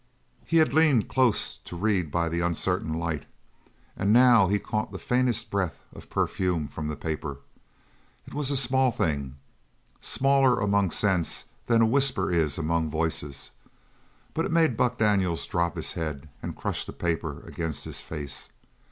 He 0.47 0.57
had 0.57 0.73
leaned 0.73 1.09
close 1.09 1.57
to 1.57 1.75
read 1.75 2.09
by 2.09 2.27
the 2.27 2.39
uncertain 2.39 2.95
light, 2.95 3.27
and 3.95 4.11
now 4.11 4.47
he 4.47 4.57
caught 4.57 4.91
the 4.91 4.97
faintest 4.97 5.51
breath 5.51 5.83
of 5.93 6.09
perfume 6.09 6.67
from 6.67 6.87
the 6.87 6.95
paper. 6.95 7.37
It 8.25 8.33
was 8.33 8.49
a 8.49 8.57
small 8.57 8.89
thing, 8.91 9.35
smaller 10.01 10.59
among 10.59 10.89
scents 10.89 11.45
than 11.67 11.83
a 11.83 11.85
whisper 11.85 12.31
is 12.31 12.57
among 12.57 12.89
voices, 12.89 13.51
but 14.33 14.43
it 14.43 14.51
made 14.51 14.75
Buck 14.75 14.97
Daniels 14.97 15.45
drop 15.45 15.75
his 15.75 15.91
head 15.93 16.27
and 16.41 16.57
crush 16.57 16.83
the 16.83 16.93
paper 16.93 17.41
against 17.45 17.85
his 17.85 17.99
face. 18.01 18.49